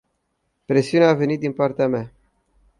[0.65, 2.11] Presiunea a venit din partea mea.